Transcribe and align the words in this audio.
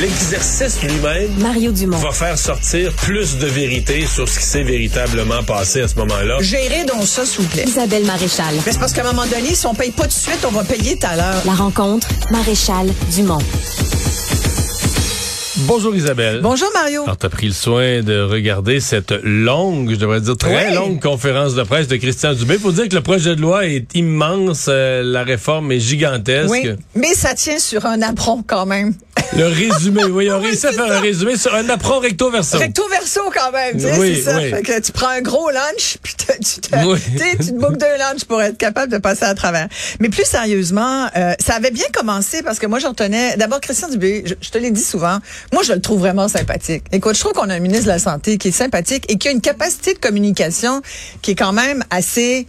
l'exercice 0.00 0.82
lui-même 0.82 1.30
Mario 1.40 1.72
Dumont. 1.72 1.98
va 1.98 2.12
faire 2.12 2.38
sortir 2.38 2.92
plus 2.94 3.36
de 3.38 3.46
vérité 3.46 4.06
sur 4.06 4.26
ce 4.28 4.38
qui 4.38 4.44
s'est 4.46 4.62
véritablement 4.62 5.42
passé 5.42 5.82
à 5.82 5.88
ce 5.88 5.96
moment-là. 5.96 6.38
Gérez 6.40 6.84
donc 6.84 7.04
ça, 7.04 7.26
s'il 7.26 7.42
vous 7.42 7.48
plaît. 7.48 7.64
Isabelle 7.66 8.04
Maréchal. 8.06 8.54
Mais 8.64 8.72
c'est 8.72 8.78
parce 8.78 8.92
qu'à 8.92 9.02
un 9.02 9.12
moment 9.12 9.26
donné, 9.26 9.54
si 9.54 9.66
on 9.66 9.74
paye 9.74 9.90
pas 9.90 10.04
tout 10.04 10.08
de 10.08 10.12
suite, 10.14 10.44
on 10.46 10.52
va 10.52 10.64
payer 10.64 10.96
tout 10.98 11.06
à 11.06 11.16
l'heure. 11.16 11.42
La 11.44 11.52
rencontre, 11.54 12.08
Maréchal 12.30 12.88
Dumont. 13.14 13.38
Bonjour 15.66 15.94
Isabelle. 15.94 16.40
Bonjour, 16.42 16.68
Mario. 16.72 17.02
Alors, 17.02 17.18
tu 17.18 17.26
as 17.26 17.28
pris 17.28 17.46
le 17.48 17.52
soin 17.52 18.00
de 18.02 18.22
regarder 18.22 18.80
cette 18.80 19.12
longue, 19.22 19.90
je 19.90 19.96
devrais 19.96 20.20
dire 20.22 20.36
très 20.36 20.68
Oui. 20.68 20.74
longue 20.74 21.00
conférence 21.02 21.54
de 21.54 21.62
presse 21.64 21.86
de 21.86 21.96
Christian 21.96 22.32
Dubé 22.32 22.56
pour 22.56 22.72
dire 22.72 22.88
que 22.88 22.94
le 22.94 23.02
projet 23.02 23.36
de 23.36 23.42
loi 23.42 23.66
est 23.66 23.94
immense, 23.94 24.66
euh, 24.68 25.02
la 25.04 25.22
réforme 25.22 25.70
est 25.70 25.78
gigantesque. 25.80 26.48
Oui, 26.50 26.70
mais 26.94 27.12
ça 27.14 27.34
tient 27.34 27.58
sur 27.58 27.84
un 27.84 28.00
apron 28.00 28.42
quand 28.46 28.64
même. 28.64 28.94
Le 29.36 29.46
résumé, 29.46 30.04
oui, 30.04 30.28
on 30.30 30.38
Oui, 30.40 30.46
réussi 30.46 30.66
à 30.66 30.72
faire 30.72 30.90
un 30.90 31.00
résumé 31.00 31.36
sur 31.36 31.54
un 31.54 31.68
apron 31.68 32.00
recto 32.00 32.30
verso. 32.30 32.58
Recto 32.58 32.86
verso 32.88 33.20
quand 33.32 33.52
même, 33.52 33.74
tu 33.76 33.82
sais, 33.82 33.98
Oui, 33.98 34.16
c'est 34.16 34.30
ça. 34.30 34.36
oui. 34.38 34.50
Fait 34.50 34.62
que 34.62 34.80
tu 34.80 34.90
prends 34.92 35.08
un 35.08 35.20
gros 35.20 35.50
lunch, 35.50 35.98
puis 36.02 36.14
te- 36.14 36.32
tu 36.38 36.60
te, 36.60 36.76
Oui. 36.86 36.98
tu 37.40 37.46
te 37.46 37.52
boucles 37.52 37.76
deux 37.78 37.96
lunchs 37.98 38.24
pour 38.26 38.42
être 38.42 38.58
capable 38.58 38.92
de 38.92 38.98
passer 38.98 39.24
à 39.24 39.34
travers. 39.34 39.68
Mais 40.00 40.08
plus 40.08 40.24
sérieusement, 40.24 41.06
euh, 41.16 41.32
ça 41.38 41.54
avait 41.54 41.70
bien 41.70 41.86
commencé 41.92 42.42
parce 42.42 42.58
que 42.58 42.66
moi, 42.66 42.80
j'en 42.80 42.92
tenais. 42.92 43.36
D'abord, 43.36 43.60
Christian 43.60 43.88
Dubé, 43.88 44.24
je, 44.26 44.34
je 44.40 44.50
te 44.50 44.58
l'ai 44.58 44.72
dit 44.72 44.82
souvent, 44.82 45.18
moi, 45.52 45.62
je 45.62 45.72
le 45.74 45.80
trouve 45.80 46.00
vraiment 46.00 46.26
sympathique. 46.28 46.82
Écoute, 46.92 47.14
je 47.14 47.20
trouve 47.20 47.32
qu'on 47.32 47.48
a 47.50 47.54
un 47.54 47.60
ministre 47.60 47.84
de 47.86 47.90
la 47.90 47.98
Santé 48.00 48.36
qui 48.36 48.48
est 48.48 48.52
sympathique 48.52 49.04
et 49.08 49.16
qui 49.16 49.28
a 49.28 49.30
une 49.30 49.40
capacité 49.40 49.94
de 49.94 49.98
communication 50.00 50.82
qui 51.22 51.30
est 51.32 51.36
quand 51.36 51.52
même 51.52 51.84
assez 51.90 52.46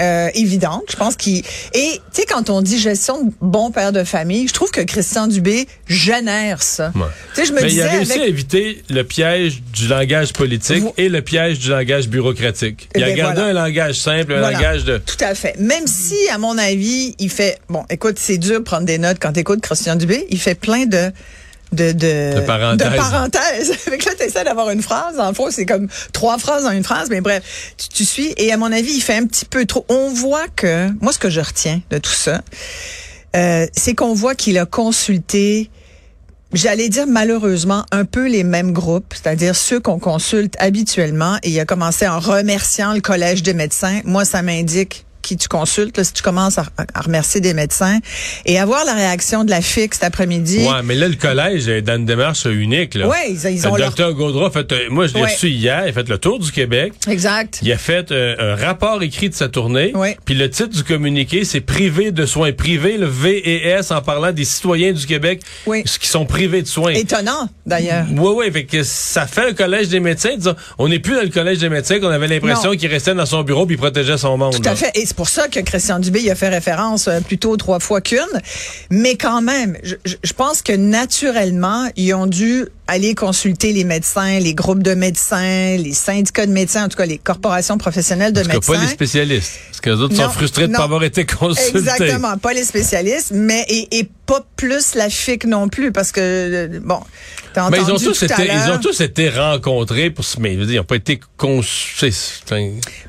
euh, 0.00 0.28
évidente. 0.34 0.82
Je 0.90 0.96
pense 0.96 1.16
qu'il 1.16 1.38
et 1.38 2.00
tu 2.12 2.20
sais 2.22 2.26
quand 2.26 2.50
on 2.50 2.62
dit 2.62 2.78
gestion 2.78 3.24
de 3.24 3.32
bon 3.40 3.70
père 3.70 3.92
de 3.92 4.04
famille, 4.04 4.48
je 4.48 4.52
trouve 4.52 4.70
que 4.70 4.80
Christian 4.80 5.26
Dubé 5.26 5.66
génère 5.86 6.62
ça. 6.62 6.92
Ouais. 6.94 7.02
Tu 7.34 7.40
sais, 7.40 7.46
je 7.46 7.52
me 7.52 7.56
Mais 7.60 7.66
il 7.66 7.70
disais 7.70 7.82
a 7.82 7.90
réussi 7.90 8.12
avec 8.12 8.22
à 8.22 8.26
éviter 8.26 8.82
le 8.88 9.04
piège 9.04 9.62
du 9.72 9.88
langage 9.88 10.32
politique 10.32 10.84
et 10.96 11.08
le 11.08 11.22
piège 11.22 11.58
du 11.58 11.70
langage 11.70 12.08
bureaucratique. 12.08 12.88
Il 12.94 13.00
Eh 13.00 13.04
a 13.04 13.06
ben, 13.08 13.16
gardé 13.16 13.40
voilà. 13.42 13.60
un 13.62 13.66
langage 13.66 13.94
simple, 14.00 14.32
un 14.32 14.38
Voilà. 14.38 14.52
langage 14.52 14.84
de... 14.84 14.98
Tout 14.98 15.16
à 15.24 15.34
fait. 15.34 15.58
Même 15.58 15.86
si, 15.86 16.16
à 16.32 16.38
mon 16.38 16.56
avis, 16.58 17.14
il 17.18 17.30
fait. 17.30 17.58
Bon, 17.68 17.84
écoute, 17.90 18.18
c'est 18.18 18.38
dur 18.38 18.60
de 18.60 18.64
prendre 18.64 18.86
des 18.86 18.98
notes 18.98 19.18
quand 19.20 19.32
t'écoutes 19.32 19.60
Christian 19.60 19.96
Dubé. 19.96 20.26
Il 20.30 20.38
fait 20.40 20.54
plein 20.54 20.86
de. 20.86 21.10
De, 21.72 21.92
de, 21.92 22.34
De 22.34 22.40
parenthèses. 22.46 22.90
de 22.90 22.96
parenthèses. 22.96 23.72
Fait 23.78 23.98
que 23.98 24.06
là, 24.06 24.14
t'essaies 24.16 24.44
d'avoir 24.44 24.70
une 24.70 24.82
phrase. 24.82 25.20
En 25.20 25.32
fond, 25.32 25.48
c'est 25.50 25.66
comme 25.66 25.88
trois 26.12 26.38
phrases 26.38 26.64
dans 26.64 26.72
une 26.72 26.84
phrase. 26.84 27.08
Mais 27.10 27.20
bref, 27.20 27.74
tu, 27.76 27.88
tu 27.88 28.04
suis. 28.04 28.34
Et 28.36 28.52
à 28.52 28.56
mon 28.56 28.72
avis, 28.72 28.92
il 28.92 29.00
fait 29.00 29.16
un 29.16 29.26
petit 29.26 29.44
peu 29.44 29.66
trop. 29.66 29.84
On 29.88 30.10
voit 30.12 30.48
que, 30.54 30.88
moi, 31.00 31.12
ce 31.12 31.18
que 31.18 31.30
je 31.30 31.40
retiens 31.40 31.80
de 31.90 31.98
tout 31.98 32.10
ça, 32.10 32.40
euh, 33.36 33.66
c'est 33.76 33.94
qu'on 33.94 34.14
voit 34.14 34.34
qu'il 34.34 34.58
a 34.58 34.66
consulté 34.66 35.70
J'allais 36.52 36.88
dire 36.88 37.06
malheureusement 37.06 37.86
un 37.92 38.04
peu 38.04 38.28
les 38.28 38.42
mêmes 38.42 38.72
groupes, 38.72 39.14
c'est-à-dire 39.14 39.54
ceux 39.54 39.78
qu'on 39.78 40.00
consulte 40.00 40.56
habituellement. 40.58 41.36
Et 41.44 41.50
il 41.50 41.60
a 41.60 41.64
commencé 41.64 42.08
en 42.08 42.18
remerciant 42.18 42.92
le 42.92 43.00
collège 43.00 43.44
des 43.44 43.54
médecins. 43.54 44.00
Moi, 44.04 44.24
ça 44.24 44.42
m'indique 44.42 45.06
qui 45.30 45.36
tu 45.36 45.46
consultes, 45.48 45.96
là, 45.96 46.02
si 46.02 46.12
tu 46.12 46.22
commences 46.22 46.58
à, 46.58 46.64
à 46.94 47.00
remercier 47.02 47.40
des 47.40 47.54
médecins 47.54 47.98
et 48.46 48.58
avoir 48.58 48.84
la 48.84 48.94
réaction 48.94 49.44
de 49.44 49.50
la 49.50 49.60
FIC 49.60 49.94
cet 49.94 50.02
après-midi. 50.02 50.58
Ouais, 50.66 50.82
mais 50.82 50.96
là, 50.96 51.06
le 51.06 51.14
collège 51.14 51.68
est 51.68 51.82
dans 51.82 51.96
une 51.96 52.04
démarche 52.04 52.46
unique. 52.46 52.94
Là. 52.96 53.06
Ouais, 53.06 53.30
ils- 53.30 53.46
ils 53.54 53.68
ont 53.68 53.74
le 53.74 53.78
leur- 53.82 53.88
docteur 53.90 54.12
Gaudreau 54.14 54.46
a 54.46 54.50
fait... 54.50 54.72
euh, 54.72 54.88
moi, 54.90 55.06
je 55.06 55.14
l'ai 55.14 55.20
Ouais. 55.22 55.32
reçu 55.32 55.48
hier. 55.50 55.82
Il 55.86 55.90
a 55.90 55.92
fait 55.92 56.08
le 56.08 56.18
tour 56.18 56.40
du 56.40 56.50
Québec. 56.50 56.94
Exact. 57.08 57.60
Il 57.62 57.70
a 57.70 57.78
fait 57.78 58.10
euh, 58.10 58.54
un 58.54 58.56
rapport 58.56 59.00
écrit 59.04 59.28
de 59.30 59.34
sa 59.34 59.48
tournée. 59.48 59.92
Oui. 59.94 60.16
Puis 60.24 60.34
le 60.34 60.50
titre 60.50 60.70
du 60.70 60.82
communiqué, 60.82 61.44
c'est 61.44 61.60
privé 61.60 62.10
de 62.10 62.26
soins. 62.26 62.50
Privé, 62.52 62.96
le 62.98 63.06
VES, 63.06 63.92
en 63.92 64.02
parlant 64.02 64.32
des 64.32 64.44
citoyens 64.44 64.92
du 64.92 65.06
Québec 65.06 65.42
Oui. 65.66 65.84
qui 65.84 66.08
sont 66.08 66.26
privés 66.26 66.62
de 66.62 66.66
soins. 66.66 66.92
Étonnant, 66.94 67.48
d'ailleurs. 67.66 68.06
Oui, 68.10 68.32
oui, 68.36 68.50
fait 68.52 68.64
que 68.64 68.82
ça 68.82 69.26
fait 69.28 69.50
un 69.50 69.52
collège 69.52 69.88
des 69.88 70.00
médecins. 70.00 70.34
Disons, 70.36 70.56
on 70.78 70.88
n'est 70.88 70.98
plus 70.98 71.14
dans 71.14 71.22
le 71.22 71.28
collège 71.28 71.58
des 71.58 71.68
médecins 71.68 72.00
qu'on 72.00 72.08
avait 72.08 72.26
l'impression 72.26 72.72
qu'il 72.72 72.88
restait 72.90 73.14
dans 73.14 73.26
son 73.26 73.42
bureau 73.42 73.66
puis 73.66 73.76
il 73.76 73.78
protégeait 73.78 74.18
son 74.18 74.36
monde. 74.36 74.54
Tout 74.56 74.62
là. 74.62 74.72
à 74.72 74.76
fait. 74.76 74.90
Et 74.94 75.06
pour 75.20 75.28
ça 75.28 75.48
que 75.48 75.60
Christian 75.60 75.98
Dubé 75.98 76.20
il 76.22 76.30
a 76.30 76.34
fait 76.34 76.48
référence 76.48 77.06
euh, 77.06 77.20
plutôt 77.20 77.54
trois 77.58 77.78
fois 77.78 78.00
qu'une. 78.00 78.20
Mais 78.88 79.16
quand 79.18 79.42
même, 79.42 79.76
je- 79.82 79.96
je 80.24 80.32
pense 80.32 80.62
que 80.62 80.72
naturellement, 80.72 81.90
ils 81.94 82.14
ont 82.14 82.26
dû 82.26 82.64
aller 82.92 83.14
consulter 83.14 83.72
les 83.72 83.84
médecins, 83.84 84.40
les 84.40 84.54
groupes 84.54 84.82
de 84.82 84.94
médecins, 84.94 85.76
les 85.76 85.92
syndicats 85.92 86.46
de 86.46 86.52
médecins, 86.52 86.84
en 86.84 86.88
tout 86.88 86.96
cas 86.96 87.06
les 87.06 87.18
corporations 87.18 87.78
professionnelles 87.78 88.32
de 88.32 88.40
En 88.40 88.42
tout 88.42 88.48
cas, 88.48 88.54
médecins. 88.56 88.72
pas 88.74 88.80
les 88.82 88.88
spécialistes. 88.88 89.52
Parce 89.68 89.80
que 89.80 89.90
les 89.90 89.96
autres 89.96 90.14
Non, 90.16 90.24
sont 90.24 90.30
frustrés 90.30 90.66
de 90.66 90.72
ne 90.72 90.76
pas 90.76 90.84
avoir 90.84 91.04
été 91.04 91.24
consultés. 91.24 91.78
Exactement, 91.78 92.36
pas 92.38 92.52
les 92.52 92.64
spécialistes, 92.64 93.30
mais 93.32 93.64
et, 93.68 93.98
et 94.00 94.08
pas 94.26 94.44
plus 94.56 94.94
la 94.94 95.08
FIC 95.08 95.44
non 95.44 95.68
plus, 95.68 95.92
parce 95.92 96.12
que 96.12 96.20
euh, 96.20 96.80
bon, 96.84 97.00
t'as 97.54 97.68
Mais 97.70 97.78
entendu 97.80 97.90
ils 98.02 98.08
ont 98.08 98.10
tous 98.12 98.18
tout 98.20 98.26
à 98.32 98.34
été, 98.42 98.42
ils 98.44 98.48
l'heure, 98.66 98.76
ont 98.76 98.80
tous 98.80 99.00
été 99.00 99.28
rencontrés 99.28 100.10
pour 100.10 100.24
se, 100.24 100.38
mais 100.40 100.54
je 100.54 100.60
veux 100.60 100.66
dire, 100.66 100.74
ils 100.74 100.78
n'ont 100.78 100.84
pas 100.84 100.96
été 100.96 101.18
consultés. 101.36 102.12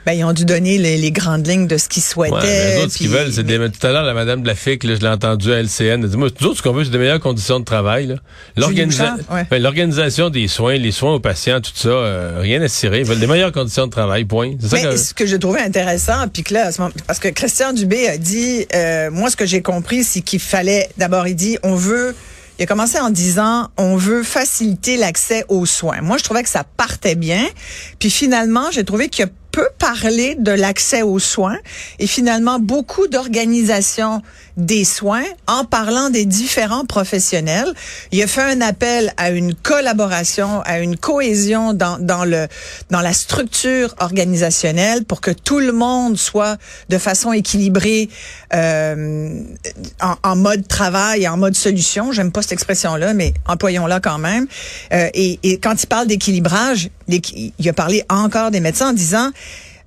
ben, 0.06 0.14
ils 0.14 0.24
ont 0.24 0.34
dû 0.34 0.46
donner 0.46 0.78
les, 0.78 0.97
les 0.97 1.12
grandes 1.12 1.46
lignes 1.47 1.68
de 1.68 1.78
ce 1.78 1.88
qu'ils 1.90 2.03
souhaitaient. 2.03 2.34
Ouais, 2.36 2.41
mais 2.44 2.75
les 2.78 2.84
autres, 2.84 2.94
ce 2.94 2.97
qu'ils 2.97 3.09
veulent, 3.09 3.31
c'est 3.34 3.44
des, 3.44 3.58
tout 3.58 3.86
à 3.88 3.91
l'heure, 3.91 4.03
la 4.03 4.14
madame 4.14 4.41
de 4.41 4.47
la 4.47 4.56
FIC, 4.56 4.84
là, 4.84 4.96
je 4.96 5.02
l'ai 5.02 5.08
entendu 5.08 5.52
à 5.53 5.62
LCN, 5.62 6.03
elle 6.03 6.09
dit, 6.09 6.18
moi, 6.18 6.28
autres, 6.28 6.58
ce 6.58 6.62
qu'on 6.62 6.74
veut, 6.74 6.84
c'est 6.84 6.90
des 6.91 6.97
meilleures 6.97 7.20
conditions 7.20 7.59
de 7.59 7.66
travail, 7.66 8.08
là. 8.08 8.16
L'organisa- 8.58 9.12
Bouchard, 9.18 9.36
ouais. 9.36 9.46
ben, 9.50 9.62
L'organisation 9.72 10.30
des 10.30 10.50
soins, 10.50 10.76
les 10.76 10.92
soins 10.92 11.14
aux 11.14 11.22
patients, 11.22 11.62
tout 11.62 11.72
ça, 11.74 11.88
euh, 11.88 12.40
rien 12.42 12.62
à 12.62 12.68
cirer. 12.68 13.00
Ils 13.00 13.06
veulent 13.06 13.22
des 13.22 13.28
meilleures 13.28 13.54
conditions 13.54 13.86
de 13.86 13.92
travail, 13.92 14.26
point. 14.26 14.52
C'est 14.59 14.68
ça 14.68 14.82
que, 14.82 14.98
ce 14.98 15.14
que 15.14 15.26
j'ai 15.26 15.40
trouvé 15.40 15.62
intéressant, 15.62 16.28
puis 16.28 16.44
que 16.44 16.54
là, 16.54 16.72
parce 17.08 17.20
que 17.20 17.30
Christian 17.30 17.72
Dubé 17.72 18.09
a 18.09 18.18
dit, 18.18 18.68
euh, 18.76 19.09
moi, 19.12 19.30
ce 19.30 19.38
que 19.38 19.46
j'ai 19.46 19.62
compris, 19.62 20.04
c'est 20.04 20.20
qu'il 20.20 20.42
fallait, 20.42 20.90
d'abord, 20.98 21.26
il 21.26 21.36
dit, 21.36 21.58
on 21.64 21.76
veut, 21.76 22.14
il 22.59 22.64
a 22.64 22.66
commencé 22.66 23.00
en 23.00 23.12
disant, 23.12 23.70
on 23.78 23.96
veut 23.96 24.24
faciliter 24.24 24.98
l'accès 24.98 25.46
aux 25.48 25.66
soins. 25.66 26.02
Moi, 26.02 26.18
je 26.18 26.26
trouvais 26.26 26.44
que 26.44 26.50
ça 26.50 26.66
partait 26.66 27.16
bien. 27.16 27.48
Puis 27.98 28.09
finalement, 28.09 28.72
j'ai 28.72 28.84
trouvé 28.84 29.08
qu'il 29.08 29.24
a 29.24 29.30
peu 29.51 29.67
parlé 29.78 30.35
de 30.35 30.51
l'accès 30.51 31.01
aux 31.01 31.19
soins 31.19 31.57
et 32.00 32.07
finalement 32.07 32.59
beaucoup 32.59 33.07
d'organisations 33.07 34.22
des 34.57 34.84
soins 34.84 35.23
en 35.47 35.66
parlant 35.66 36.09
des 36.09 36.25
différents 36.25 36.85
professionnels. 36.85 37.73
Il 38.11 38.22
a 38.22 38.28
fait 38.28 38.41
un 38.41 38.61
appel 38.61 39.13
à 39.17 39.29
une 39.31 39.53
collaboration, 39.56 40.61
à 40.61 40.79
une 40.79 40.97
cohésion 40.97 41.73
dans, 41.73 41.97
dans 42.00 42.25
le 42.25 42.47
dans 42.90 43.01
la 43.01 43.13
structure 43.13 43.95
organisationnelle 44.00 45.06
pour 45.06 45.22
que 45.22 45.31
tout 45.31 45.59
le 45.59 45.72
monde 45.72 46.17
soit 46.17 46.57
de 46.90 46.97
façon 46.97 47.31
équilibrée 47.34 48.09
euh, 48.53 49.41
en, 50.01 50.16
en 50.23 50.35
mode 50.35 50.67
travail 50.67 51.23
et 51.23 51.28
en 51.28 51.38
mode 51.38 51.56
solution. 51.56 52.11
J'aime 52.11 52.31
pas 52.31 52.41
cette 52.41 52.53
expression-là, 52.53 53.13
mais 53.13 53.34
employons-la 53.47 54.00
quand 54.00 54.17
même. 54.17 54.47
Euh, 54.94 55.09
et, 55.13 55.40
et 55.44 55.59
quand 55.59 55.81
il 55.81 55.88
parle 55.88 56.07
d'équilibrage, 56.07 56.90
il 57.07 57.69
a 57.69 57.73
parlé 57.73 58.03
encore 58.09 58.51
des 58.51 58.59
médecins 58.59 58.90
en 58.90 58.94
disant 58.94 59.31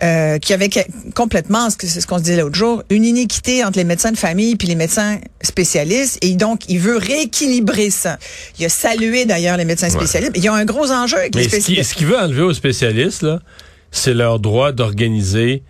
euh, 0.02 0.38
qu'il 0.38 0.50
y 0.50 0.54
avait 0.54 0.70
complètement, 1.14 1.68
c'est 1.70 2.00
ce 2.00 2.06
qu'on 2.06 2.18
se 2.18 2.24
disait 2.24 2.40
l'autre 2.40 2.56
jour, 2.56 2.82
une 2.90 3.04
iniquité 3.04 3.64
entre 3.64 3.78
les 3.78 3.84
médecins 3.84 4.12
de 4.12 4.16
famille 4.16 4.56
puis 4.56 4.68
les 4.68 4.74
médecins 4.74 5.18
spécialistes. 5.42 6.18
Et 6.22 6.34
donc, 6.34 6.62
il 6.68 6.78
veut 6.78 6.96
rééquilibrer 6.96 7.90
ça. 7.90 8.18
Il 8.58 8.64
a 8.64 8.68
salué 8.68 9.24
d'ailleurs 9.24 9.56
les 9.56 9.64
médecins 9.64 9.90
spécialistes. 9.90 10.32
Il 10.36 10.42
y 10.42 10.48
a 10.48 10.54
un 10.54 10.64
gros 10.64 10.90
enjeu 10.90 11.18
avec 11.18 11.34
les 11.34 11.42
mais 11.42 11.48
spécialistes. 11.48 11.90
ce 11.90 11.94
qu'il 11.94 12.06
veut 12.06 12.18
enlever 12.18 12.42
aux 12.42 12.54
spécialistes, 12.54 13.22
là, 13.22 13.40
c'est 13.90 14.14
leur 14.14 14.40
droit 14.40 14.72
d'organiser 14.72 15.62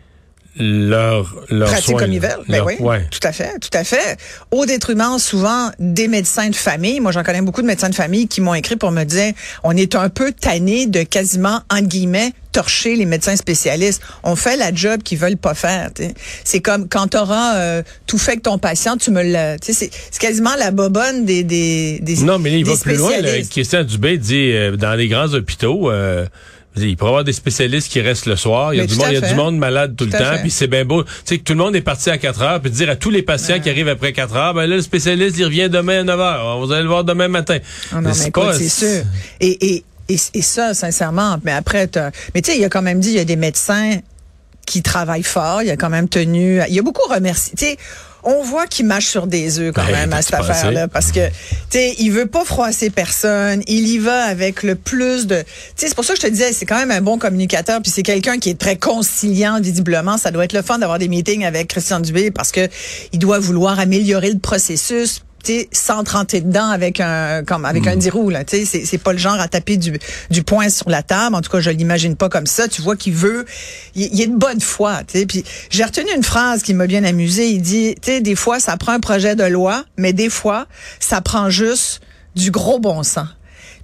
leur, 0.57 1.35
leur 1.51 1.69
pratique 1.69 1.97
comme 1.97 2.11
veulent. 2.11 2.21
Ben 2.49 2.57
Leur- 2.59 2.67
oui, 2.67 2.75
ouais. 2.79 3.07
tout 3.11 3.21
à 3.23 3.33
fait, 3.33 3.59
tout 3.59 3.77
à 3.77 3.85
fait. 3.85 4.17
Au 4.51 4.67
détriment 4.67 5.19
souvent 5.19 5.71
des 5.79 6.09
médecins 6.09 6.49
de 6.49 6.55
famille. 6.55 7.01
Moi, 7.01 7.13
j'en 7.13 7.23
connais 7.23 7.43
beaucoup 7.43 7.63
de 7.63 7.67
médecins 7.67 7.89
de 7.91 7.95
famille 7.95 8.29
qui 8.29 8.41
m'ont 8.41 8.55
écrit 8.55 8.77
pour 8.77 8.91
me 8.93 9.05
dire, 9.05 9.33
on 9.65 9.77
est 9.77 9.95
un 9.95 10.09
peu 10.09 10.33
tanné 10.33 10.87
de 10.87 11.03
quasiment, 11.03 11.61
entre 11.71 11.89
guillemets, 11.89 12.33
torcher 12.53 12.95
les 12.95 13.05
médecins 13.05 13.35
spécialistes. 13.35 14.01
On 14.23 14.37
fait 14.37 14.57
la 14.57 14.73
job 14.73 15.03
qu'ils 15.03 15.19
veulent 15.19 15.37
pas 15.37 15.55
faire. 15.55 15.91
C'est 16.45 16.61
comme 16.61 16.89
quand 16.89 17.09
tu 17.09 17.17
auras 17.17 17.83
tout 18.07 18.19
fait 18.19 18.37
que 18.37 18.43
ton 18.43 18.59
patient, 18.59 18.97
tu 18.97 19.11
me 19.11 19.23
le... 19.25 19.57
C'est 19.61 19.73
c'est 19.73 19.91
quasiment 20.21 20.55
la 20.57 20.71
bobonne 20.71 21.25
des, 21.25 21.43
des, 21.43 21.99
des 22.01 22.17
Non, 22.23 22.39
mais 22.39 22.51
là, 22.51 22.57
il 22.59 22.65
va 22.65 22.77
plus 22.77 22.95
loin. 22.97 23.11
Christian 23.51 23.83
Dubé 23.83 24.19
dit, 24.19 24.53
euh, 24.53 24.77
dans 24.77 24.95
les 24.95 25.09
grands 25.09 25.33
hôpitaux, 25.35 25.91
euh, 25.91 26.27
il 26.77 26.97
pourrait 26.97 27.09
y 27.09 27.13
avoir 27.13 27.25
des 27.25 27.33
spécialistes 27.33 27.91
qui 27.91 28.01
restent 28.01 28.27
le 28.27 28.37
soir. 28.37 28.75
Il 28.75 28.79
y 28.79 28.81
a, 28.81 28.87
du 28.87 28.95
monde, 28.97 29.07
il 29.11 29.15
y 29.15 29.17
a 29.17 29.21
du 29.29 29.35
monde 29.35 29.57
malade 29.59 29.95
tout, 29.97 30.07
Tout 30.07 30.13
le 30.13 30.19
temps. 30.19 30.33
fait. 30.33 30.41
Puis 30.41 30.51
c'est 30.51 30.67
bien 30.67 30.85
beau. 30.85 31.03
Tu 31.05 31.11
sais, 31.25 31.39
que 31.39 31.45
tout 31.45 31.53
le 31.53 31.59
monde 31.61 31.77
est 31.77 31.81
parti 31.81 32.11
à 32.11 32.19
4 32.19 32.43
heures. 32.43 32.61
Puis 32.61 32.71
dire 32.71 32.91
à 32.91 32.97
tous 32.97 33.11
les 33.11 33.23
patients 33.23 33.61
qui 33.61 33.71
arrivent 33.71 33.89
après 33.89 34.13
4 34.13 34.35
heures, 34.37 34.55
ben 34.55 34.67
là, 34.67 34.77
le 34.77 34.83
spécialiste, 34.83 35.37
il 35.39 35.45
revient 35.45 35.69
demain 35.71 36.01
à 36.01 36.03
9 36.05 36.21
heures. 36.21 36.59
Vous 36.59 36.73
allez 36.73 36.83
le 36.83 36.89
voir 36.89 37.05
demain 37.05 37.29
matin. 37.29 37.59
Ah 37.93 37.97
non, 37.97 38.09
mais, 38.09 38.15
c'est 38.15 38.29
écoute, 38.29 38.43
pas- 38.45 38.59
c'est 38.59 38.69
sûr. 38.69 39.05
Et, 39.41 39.75
et, 39.75 39.85
et, 40.09 40.17
et 40.35 40.43
ça, 40.43 40.75
sincèrement, 40.75 41.37
mais 41.45 41.53
après, 41.53 41.87
t'as- 41.87 42.11
mais 42.35 42.43
tu 42.43 42.51
sais, 42.53 42.59
il 42.59 42.65
a 42.65 42.69
quand 42.69 42.83
même 42.83 43.01
dit, 43.01 43.09
il 43.11 43.17
y 43.17 43.21
a 43.21 43.25
des 43.25 43.37
médecins 43.37 43.99
qui 44.67 44.83
travaillent 44.83 45.23
fort. 45.23 45.63
Il 45.63 45.71
a 45.71 45.77
quand 45.77 45.91
même 45.91 46.09
tenu, 46.09 46.61
il 46.69 46.79
a 46.79 46.83
beaucoup 46.83 47.09
remercié. 47.13 47.53
Tu 47.57 47.65
sais, 47.67 47.77
on 48.25 48.43
voit 48.43 48.67
qu'il 48.67 48.87
mâche 48.87 49.07
sur 49.07 49.27
des 49.27 49.59
œufs 49.59 49.73
quand 49.75 49.85
Ben, 49.85 49.93
même 49.93 50.13
à 50.13 50.23
cette 50.23 50.35
affaire-là, 50.35 50.89
parce 50.89 51.13
que 51.13 51.29
tu 51.29 51.35
sais, 51.71 51.95
il 51.99 52.11
veut 52.11 52.27
pas 52.27 52.45
froisser 52.45 52.91
personne. 52.91 53.63
Il 53.67 53.89
y 53.89 53.99
va 53.99 54.25
avec 54.25 54.63
le 54.63 54.75
plus 54.75 55.27
de. 55.27 55.37
Tu 55.37 55.45
sais, 55.77 55.89
c'est 55.89 55.95
pour 55.95 56.05
ça 56.05 56.15
que 56.15 56.21
je 56.21 56.27
te 56.27 56.31
disais, 56.31 56.53
c'est 56.53 56.67
quand 56.67 56.79
même 56.79 56.91
un 56.91 57.01
bon 57.01 57.19
communicateur, 57.19 57.81
puis 57.83 57.91
c'est 57.91 58.03
quelqu'un 58.03 58.39
qui 58.39 58.51
est 58.51 58.59
très 58.59 58.77
conciliant 58.77 59.61
visiblement. 59.61 60.19
Ça 60.19 60.31
doit 60.31 60.45
être 60.45 60.53
le 60.53 60.63
fun 60.63 60.79
d'avoir 60.79 60.99
des 60.99 61.09
meetings 61.09 61.45
avec 61.45 61.69
Christian 61.69 62.01
Dubé 62.01 62.31
parce 62.31 62.53
que 62.53 62.69
il 63.13 63.19
doit 63.19 63.39
vouloir 63.39 63.79
améliorer 63.79 64.31
le 64.31 64.39
processus 64.39 65.24
sans 65.73 66.05
te 66.05 66.13
rentrer 66.13 66.41
dedans 66.41 66.69
avec 66.69 67.01
un 67.01 67.45
comme 67.45 67.65
avec 67.65 67.87
un 67.87 67.97
10 67.97 68.11
roues 68.11 68.31
là. 68.31 68.45
Tu 68.45 68.59
sais, 68.59 68.65
c'est 68.65 68.85
c'est 68.85 68.99
pas 68.99 69.13
le 69.13 69.19
genre 69.19 69.39
à 69.41 69.49
taper 69.49 69.77
du 69.77 69.99
du 70.31 70.43
poing 70.43 70.69
sur 70.69 70.91
la 70.91 71.03
table. 71.03 71.35
En 71.35 71.41
tout 71.41 71.51
cas, 71.51 71.61
je 71.61 71.71
l'imagine 71.71 72.17
pas 72.17 72.29
comme 72.29 72.47
ça. 72.47 72.69
Tu 72.69 72.83
vois 72.83 72.97
qu'il 72.97 73.15
veut, 73.15 73.45
il, 73.95 74.15
il 74.15 74.21
est 74.23 74.27
de 74.27 74.37
bonne 74.37 74.61
foi. 74.61 75.03
Tu 75.07 75.19
sais, 75.19 75.27
puis 75.27 75.45
j'ai 75.71 75.85
retenu 75.85 76.09
une 76.15 76.25
phrase 76.25 76.63
qui 76.63 76.75
m'a 76.75 76.87
bien 76.87 77.05
amusée. 77.05 77.49
Il 77.49 77.63
dit, 77.63 77.95
tu 78.01 78.13
sais, 78.13 78.21
des 78.21 78.37
fois 78.37 78.61
ça 78.61 78.77
prend 78.77 78.93
un 78.93 79.01
projet 79.01 79.37
de 79.37 79.45
loi, 79.45 79.85
mais 79.97 80.13
des 80.13 80.31
fois 80.31 80.67
ça 81.01 81.21
prend 81.21 81.51
juste 81.51 82.01
du 82.35 82.51
gros 82.51 82.79
bon 82.79 83.03
sens. 83.03 83.29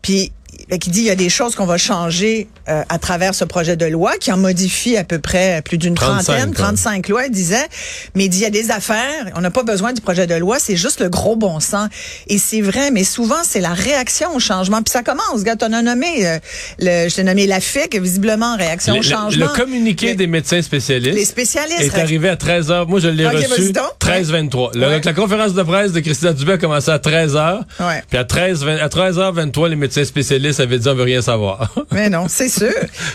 Puis 0.03 0.33
qui 0.81 0.91
dit 0.91 1.01
il 1.01 1.07
y 1.07 1.11
a 1.11 1.15
des 1.15 1.29
choses 1.29 1.55
qu'on 1.55 1.67
va 1.67 1.79
changer 1.79 2.49
euh, 2.69 2.83
à 2.89 2.99
travers 2.99 3.35
ce 3.35 3.45
projet 3.45 3.77
de 3.77 3.87
loi 3.87 4.13
qui 4.19 4.31
en 4.33 4.37
modifie 4.37 4.97
à 4.97 5.05
peu 5.05 5.19
près 5.19 5.63
plus 5.65 5.79
d'une 5.79 5.95
35, 5.95 6.23
trentaine, 6.25 6.55
quoi. 6.55 6.65
35 6.67 7.09
lois, 7.09 7.27
il 7.27 7.33
disait. 7.33 7.67
Mais 8.15 8.25
il 8.27 8.29
dit 8.29 8.39
il 8.39 8.43
y 8.43 8.47
a 8.47 8.51
des 8.51 8.71
affaires, 8.71 9.27
on 9.37 9.41
n'a 9.41 9.51
pas 9.51 9.63
besoin 9.63 9.93
du 9.93 10.01
projet 10.01 10.27
de 10.27 10.35
loi, 10.35 10.59
c'est 10.59 10.77
juste 10.77 11.01
le 11.01 11.09
gros 11.09 11.37
bon 11.37 11.61
sens. 11.61 11.89
Et 12.29 12.39
c'est 12.39 12.61
vrai, 12.61 12.91
mais 12.91 13.05
souvent 13.05 13.43
c'est 13.43 13.61
la 13.61 13.75
réaction 13.75 14.35
au 14.35 14.41
changement. 14.41 14.83
Puis 14.83 14.93
ça 14.93 15.03
commence, 15.03 15.43
gars, 15.45 15.57
t'en 15.57 15.73
as 15.73 15.83
nommé, 15.83 16.27
euh, 16.27 16.39
le, 16.79 17.09
je 17.09 17.15
t'ai 17.15 17.23
nommé 17.25 17.47
la 17.47 17.61
FIC, 17.61 17.97
visiblement 18.01 18.57
réaction 18.57 18.95
Le, 18.95 19.01
au 19.01 19.03
changement. 19.03 19.47
le 19.47 19.53
communiqué 19.61 20.11
Le- 20.11 20.15
des 20.17 20.27
médecins 20.27 20.63
spécialistes 20.63 21.17
les 21.17 21.25
spécialistes 21.25 21.81
est 21.95 21.99
arrivé 21.99 22.29
à 22.29 22.37
13h. 22.37 22.87
Moi, 22.87 23.01
je 23.01 23.09
l'ai 23.09 23.27
Ok, 23.27 23.33
reçu 23.35 23.49
vas-y 23.49 23.73
donc. 23.73 23.85
13h23. 24.01 24.71
Le- 24.77 24.87
Ouais. 24.91 25.01
La 25.05 25.13
conférence 25.13 25.55
de 25.55 25.63
presse 25.63 25.93
de 25.93 26.01
Christina 26.01 26.33
Dubé 26.33 26.53
a 26.55 26.59
commencé 26.59 26.91
à 26.91 26.99
13h. 26.99 27.61
Ouais. 27.81 28.03
Puis 28.09 28.19
à, 28.19 28.25
13, 28.25 28.65
20 28.65 28.77
à 28.79 28.89
13h23, 28.89 29.69
les 29.69 29.77
médecins 29.77 30.05
spécialistes 30.05 30.50
avaient 30.59 30.79
dit 30.79 30.89
on 30.89 30.95
veut 30.95 31.05
rien 31.05 31.23
savoir. 31.23 31.73
Mais 31.93 32.11
non, 32.11 32.27
c'est 32.29 32.49
sûr. 32.49 32.73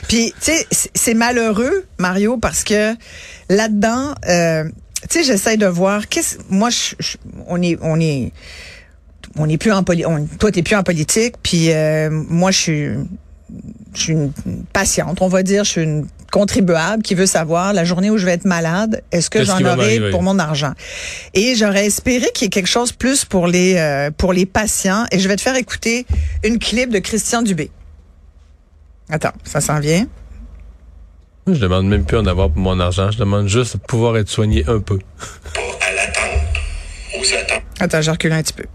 Puis, 0.08 0.34
tu 0.40 0.52
sais, 0.52 0.66
c'est- 0.94 1.14
malheureux, 1.14 1.86
Mario, 1.98 2.38
parce 2.38 2.64
que 2.64 2.94
là-dedans, 3.50 4.16
euh, 4.30 4.64
tu 5.10 5.20
sais, 5.20 5.24
j'essaie 5.24 5.58
de 5.58 5.66
voir. 5.68 6.08
Qu'est-ce, 6.08 6.38
moi, 6.50 6.70
je, 6.70 7.18
on 7.48 7.62
est, 7.62 7.78
on 7.82 8.00
est, 8.00 8.32
on 9.38 9.50
est 9.50 9.58
plus 9.58 9.72
en 9.72 9.84
politique. 9.84 10.08
Toi, 10.40 10.52
t'es 10.52 10.64
plus 10.64 10.76
en 10.76 10.84
politique. 10.84 11.36
Puis 11.44 11.72
euh, 11.72 12.10
moi, 12.12 12.52
je 12.52 12.58
suis, 12.58 12.90
je 13.94 14.00
suis 14.02 14.14
une 14.14 14.32
patiente, 14.74 15.22
on 15.22 15.28
va 15.28 15.44
dire. 15.44 15.64
Je 15.64 15.70
suis 15.72 15.82
une 15.84 16.08
contribuable 16.36 17.02
qui 17.02 17.16
veut 17.16 17.28
savoir 17.28 17.72
la 17.72 17.86
journée 17.86 18.10
où 18.10 18.18
je 18.18 18.26
vais 18.26 18.34
être 18.34 18.44
malade, 18.44 19.02
est-ce 19.14 19.30
que 19.30 19.46
j'en 19.46 19.64
aurai 19.64 20.12
pour 20.12 20.22
mon 20.22 20.38
argent? 20.38 20.74
Et 21.34 21.56
j'aurais 21.56 21.86
espéré 21.86 22.26
qu'il 22.34 22.44
y 22.44 22.48
ait 22.48 22.50
quelque 22.50 22.68
chose 22.68 22.92
plus 22.92 23.24
pour 23.24 23.48
les 23.48 23.78
euh, 23.78 24.12
pour 24.12 24.34
les 24.34 24.46
patients. 24.46 25.06
Et 25.14 25.20
je 25.20 25.30
vais 25.30 25.38
te 25.38 25.42
faire 25.42 25.56
écouter 25.56 26.06
une 26.44 26.60
clip 26.60 26.90
de 26.90 27.00
Christian 27.00 27.42
Dubé. 27.42 27.72
Attends, 29.10 29.32
ça 29.46 29.62
s'en 29.62 29.80
vient. 29.80 30.08
je 31.48 31.54
demande 31.54 31.88
même 31.88 32.04
plus 32.04 32.18
en 32.18 32.26
avoir 32.26 32.50
pour 32.50 32.62
mon 32.62 32.82
argent. 32.82 33.12
Je 33.12 33.18
demande 33.18 33.48
juste 33.48 33.78
de 33.78 33.82
pouvoir 33.82 34.18
être 34.18 34.28
soigné 34.28 34.66
un 34.68 34.82
peu. 34.82 35.00
pas 35.54 35.62
à 35.88 35.94
l'attente, 35.94 36.58
aux 37.18 37.34
attentes. 37.34 37.64
Attends, 37.80 38.02
je 38.02 38.12
recule 38.12 38.34
un 38.34 38.44
petit 38.44 38.52
peu. 38.52 38.66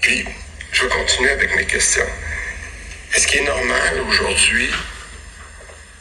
Puis, 0.00 0.24
je 0.72 0.84
vais 0.84 0.88
continuer 0.88 1.32
avec 1.32 1.54
mes 1.54 1.66
questions. 1.66 2.10
Est-ce 3.14 3.26
qu'il 3.26 3.40
est 3.40 3.46
normal 3.46 3.92
aujourd'hui 4.08 4.70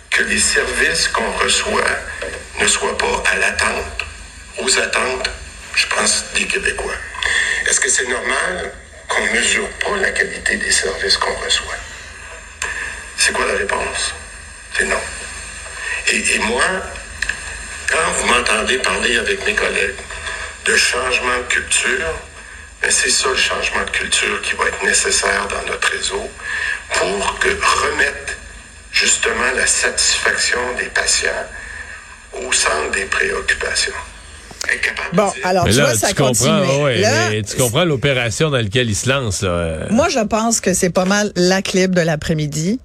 que 0.10 0.24
les 0.24 0.40
services 0.40 1.08
qu'on 1.10 1.32
reçoit 1.34 1.84
ne 2.60 2.68
soient 2.68 2.98
pas 2.98 3.24
à 3.32 3.36
l'attente, 3.38 4.06
aux 4.60 4.80
attentes, 4.80 5.30
je 5.76 5.88
pense, 5.88 6.26
des 6.36 6.46
Québécois? 6.46 6.96
Est-ce 7.68 7.80
que 7.80 7.90
c'est 7.90 8.08
normal 8.08 8.74
qu'on 9.08 9.26
ne 9.26 9.32
mesure 9.32 9.70
pas 9.80 9.96
la 9.98 10.12
qualité 10.12 10.58
des 10.58 10.72
services 10.72 11.18
qu'on 11.18 11.34
reçoit? 11.36 11.76
C'est 13.18 13.34
quoi 13.34 13.46
la 13.46 13.58
réponse? 13.58 14.14
C'est 14.78 14.86
non. 14.86 15.00
Et, 16.12 16.40
moi, 16.40 16.64
quand 17.88 18.12
vous 18.14 18.28
m'entendez 18.28 18.78
parler 18.80 19.18
avec 19.18 19.46
mes 19.46 19.54
collègues 19.54 20.00
de 20.66 20.76
changement 20.76 21.38
de 21.38 21.54
culture, 21.54 22.14
ben 22.82 22.90
c'est 22.90 23.10
ça 23.10 23.30
le 23.30 23.36
changement 23.36 23.84
de 23.84 23.90
culture 23.92 24.42
qui 24.42 24.54
va 24.56 24.66
être 24.66 24.84
nécessaire 24.84 25.48
dans 25.48 25.62
notre 25.64 25.90
réseau 25.90 26.32
pour 26.94 27.40
que 27.40 27.50
remettre 27.50 28.39
justement 28.92 29.52
la 29.56 29.68
satisfaction 29.68 30.60
des 30.78 30.86
patients 30.86 31.30
au 32.34 32.52
centre 32.52 32.92
des 32.94 33.06
préoccupations. 33.06 33.94
Bon, 35.14 35.32
alors 35.44 35.66
Mais 35.66 35.72
tu 35.72 35.78
là, 35.78 35.86
vois, 35.86 35.96
ça 35.96 36.10
tu 36.10 36.16
comprends, 36.16 36.34
continue. 36.62 36.84
ouais, 36.84 36.98
Là, 37.00 37.30
mais 37.32 37.42
tu 37.42 37.56
comprends 37.58 37.86
l'opération 37.86 38.50
dans 38.52 38.58
laquelle 38.58 38.90
il 38.90 38.96
se 38.96 39.10
lance. 39.10 39.42
Là. 39.42 39.88
Moi, 39.90 40.10
je 40.10 40.20
pense 40.20 40.60
que 40.62 40.74
c'est 40.74 40.90
pas 40.92 41.06
mal 41.06 41.32
la 41.36 41.62
clip 41.62 41.96
de 41.96 42.02
l'après-midi 42.02 42.80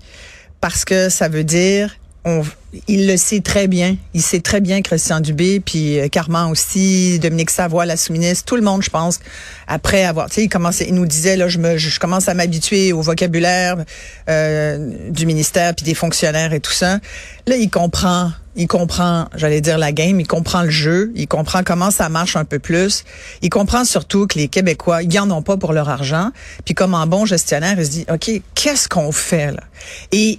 parce 0.60 0.84
que 0.86 1.08
ça 1.10 1.28
veut 1.28 1.44
dire 1.44 1.94
il 2.88 3.06
le 3.06 3.16
sait 3.16 3.40
très 3.40 3.68
bien. 3.68 3.96
Il 4.14 4.22
sait 4.22 4.40
très 4.40 4.60
bien 4.60 4.82
Christian 4.82 5.20
Dubé, 5.20 5.60
puis 5.60 6.00
euh, 6.00 6.08
Carman 6.08 6.50
aussi, 6.50 7.18
Dominique 7.18 7.50
Savoie, 7.50 7.86
la 7.86 7.96
sous-ministre, 7.96 8.44
tout 8.44 8.56
le 8.56 8.62
monde, 8.62 8.82
je 8.82 8.90
pense, 8.90 9.20
après 9.66 10.04
avoir, 10.04 10.28
tu 10.28 10.36
sais, 10.36 10.44
il 10.44 10.48
commençait, 10.48 10.86
il 10.88 10.94
nous 10.94 11.06
disait 11.06 11.36
là, 11.36 11.48
je 11.48 11.58
me, 11.58 11.76
je 11.76 12.00
commence 12.00 12.28
à 12.28 12.34
m'habituer 12.34 12.92
au 12.92 13.02
vocabulaire 13.02 13.76
euh, 14.28 15.10
du 15.10 15.26
ministère 15.26 15.74
puis 15.74 15.84
des 15.84 15.94
fonctionnaires 15.94 16.52
et 16.52 16.60
tout 16.60 16.72
ça. 16.72 16.98
Là, 17.46 17.56
il 17.56 17.70
comprend, 17.70 18.30
il 18.56 18.68
comprend, 18.68 19.28
j'allais 19.34 19.60
dire 19.60 19.78
la 19.78 19.90
game, 19.92 20.20
il 20.20 20.26
comprend 20.26 20.62
le 20.62 20.70
jeu, 20.70 21.10
il 21.16 21.26
comprend 21.26 21.62
comment 21.64 21.90
ça 21.90 22.08
marche 22.08 22.36
un 22.36 22.44
peu 22.44 22.58
plus. 22.58 23.04
Il 23.42 23.50
comprend 23.50 23.84
surtout 23.84 24.26
que 24.26 24.38
les 24.38 24.48
Québécois, 24.48 25.02
ils 25.02 25.18
en 25.18 25.30
ont 25.30 25.42
pas 25.42 25.56
pour 25.56 25.72
leur 25.72 25.88
argent. 25.88 26.30
Puis 26.64 26.74
comme 26.74 26.94
un 26.94 27.06
bon 27.06 27.24
gestionnaire, 27.26 27.74
il 27.78 27.84
se 27.84 27.90
dit, 27.90 28.06
OK, 28.12 28.30
qu'est-ce 28.54 28.88
qu'on 28.88 29.10
fait 29.12 29.50
là? 29.50 29.62
Et 30.12 30.38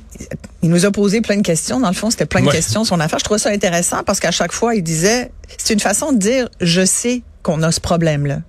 il 0.61 0.69
nous 0.69 0.85
a 0.85 0.91
posé 0.91 1.21
plein 1.21 1.37
de 1.37 1.41
questions. 1.41 1.79
Dans 1.79 1.89
le 1.89 1.93
fond, 1.95 2.09
c'était 2.09 2.25
plein 2.25 2.41
de 2.41 2.47
Ouais. 2.47 2.53
questions 2.53 2.85
sur 2.85 2.95
son 2.95 3.01
affaire. 3.01 3.19
Je 3.19 3.25
trouvais 3.25 3.39
ça 3.39 3.49
intéressant 3.49 4.03
parce 4.03 4.19
qu'à 4.19 4.31
chaque 4.31 4.53
fois, 4.53 4.75
il 4.75 4.83
disait, 4.83 5.31
c'est 5.57 5.73
une 5.73 5.79
façon 5.79 6.11
de 6.13 6.17
dire, 6.17 6.47
je 6.61 6.85
sais 6.85 7.21
qu'on 7.43 7.61
a 7.63 7.71
ce 7.71 7.81
problème-là. 7.81 8.39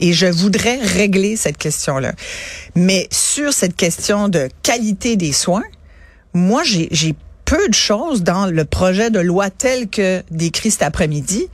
Et 0.00 0.12
je 0.12 0.26
voudrais 0.26 0.78
régler 0.80 1.36
cette 1.36 1.58
question-là. 1.58 2.12
Mais 2.74 3.08
sur 3.10 3.52
cette 3.52 3.76
question 3.76 4.28
de 4.28 4.48
qualité 4.62 5.16
des 5.16 5.32
soins, 5.32 5.64
moi, 6.32 6.62
j'ai 6.64 7.14
peu 7.46 7.68
de 7.68 7.74
choses 7.74 8.22
dans 8.22 8.44
le 8.46 8.64
projet 8.66 9.08
de 9.10 9.18
loi 9.20 9.48
tel 9.48 9.88
que 9.88 10.22
décrit 10.30 10.70
cet 10.70 10.82
après-midi. 10.82 11.48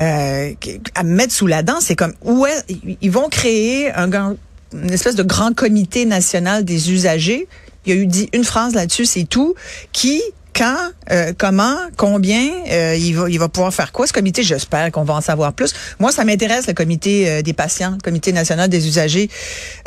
euh, 0.00 0.52
à 0.94 1.02
me 1.04 1.14
mettre 1.14 1.32
sous 1.32 1.46
la 1.46 1.62
dent, 1.62 1.80
c'est 1.80 1.94
comme 1.96 2.14
est, 2.46 2.76
ils 3.00 3.10
vont 3.10 3.28
créer 3.28 3.92
un 3.92 4.08
grand- 4.08 4.36
une 4.72 4.90
espèce 4.92 5.14
de 5.14 5.22
grand 5.22 5.54
comité 5.54 6.04
national 6.04 6.64
des 6.64 6.90
usagers. 6.92 7.46
Il 7.86 7.94
y 7.94 7.96
a 7.96 8.00
eu 8.00 8.06
dit 8.06 8.28
une 8.32 8.42
phrase 8.44 8.74
là-dessus, 8.74 9.06
c'est 9.06 9.24
tout. 9.24 9.54
Qui, 9.92 10.20
quand, 10.54 10.90
euh, 11.10 11.32
comment, 11.36 11.76
combien, 11.96 12.48
euh, 12.70 12.96
il 12.96 13.38
va, 13.38 13.48
pouvoir 13.48 13.74
faire 13.74 13.92
quoi 13.92 14.06
ce 14.06 14.12
comité? 14.12 14.42
J'espère 14.42 14.90
qu'on 14.92 15.04
va 15.04 15.14
en 15.14 15.20
savoir 15.20 15.52
plus. 15.52 15.74
Moi, 15.98 16.12
ça 16.12 16.24
m'intéresse 16.24 16.66
le 16.66 16.74
comité 16.74 17.28
euh, 17.28 17.42
des 17.42 17.52
patients, 17.52 17.92
le 17.92 18.02
comité 18.02 18.32
national 18.32 18.68
des 18.68 18.86
usagers. 18.86 19.28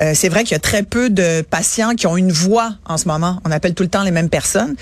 Euh, 0.01 0.11
c'est 0.13 0.29
vrai 0.29 0.43
qu'il 0.43 0.51
y 0.51 0.55
a 0.55 0.59
très 0.59 0.83
peu 0.83 1.09
de 1.09 1.41
patients 1.41 1.95
qui 1.95 2.05
ont 2.07 2.17
une 2.17 2.31
voix 2.31 2.73
en 2.85 2.97
ce 2.97 3.07
moment. 3.07 3.39
On 3.45 3.51
appelle 3.51 3.73
tout 3.73 3.83
le 3.83 3.89
temps 3.89 4.03
les 4.03 4.11
mêmes 4.11 4.29
personnes. 4.29 4.75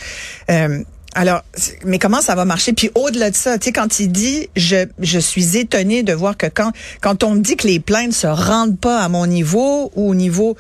Alors, 1.18 1.44
mais 1.86 1.98
comment 1.98 2.20
ça 2.20 2.36
va 2.36 2.44
marcher? 2.44 2.74
Puis 2.74 2.92
au-delà 2.94 3.32
de 3.32 3.36
ça, 3.38 3.58
tu 3.58 3.66
sais, 3.66 3.72
quand 3.72 4.02
il 4.02 4.12
dit, 4.12 4.50
je, 4.58 4.86
je 5.00 5.18
suis 5.18 5.56
étonné 5.56 6.04
de 6.04 6.12
voir 6.12 6.36
que 6.36 6.48
quand 6.48 6.74
quand 7.00 7.24
on 7.24 7.36
me 7.36 7.40
dit 7.40 7.56
que 7.56 7.68
les 7.68 7.80
plaintes 7.80 8.12
se 8.12 8.28
rendent 8.28 8.78
pas 8.78 9.00
à 9.00 9.08
mon 9.08 9.26
niveau 9.26 9.94
ou 9.96 10.10
au 10.10 10.14
niveau 10.14 10.58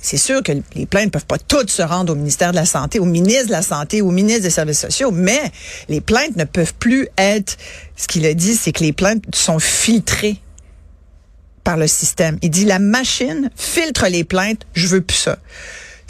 c'est 0.00 0.16
sûr 0.16 0.42
que 0.42 0.52
les 0.74 0.86
plaintes 0.86 1.10
peuvent 1.10 1.26
pas 1.26 1.38
toutes 1.38 1.70
se 1.70 1.82
rendre 1.82 2.12
au 2.12 2.16
ministère 2.16 2.50
de 2.50 2.56
la 2.56 2.66
Santé, 2.66 2.98
au 2.98 3.04
ministre 3.04 3.46
de 3.46 3.52
la 3.52 3.62
Santé, 3.62 4.02
au 4.02 4.10
ministre 4.10 4.42
des 4.42 4.50
Services 4.50 4.80
sociaux, 4.80 5.10
mais 5.10 5.50
les 5.88 6.00
plaintes 6.00 6.36
ne 6.36 6.44
peuvent 6.44 6.74
plus 6.74 7.08
être. 7.16 7.56
Ce 7.96 8.06
qu'il 8.06 8.24
a 8.26 8.34
dit, 8.34 8.54
c'est 8.54 8.72
que 8.72 8.84
les 8.84 8.92
plaintes 8.92 9.24
sont 9.34 9.58
filtrées 9.58 10.40
par 11.64 11.76
le 11.76 11.86
système. 11.86 12.38
Il 12.42 12.50
dit 12.50 12.64
la 12.64 12.78
machine 12.78 13.50
filtre 13.56 14.06
les 14.08 14.24
plaintes, 14.24 14.62
je 14.74 14.86
veux 14.86 15.00
plus 15.00 15.16
ça. 15.16 15.38